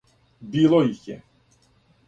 Било 0.55 0.79
их 0.93 1.05
је. 1.11 1.19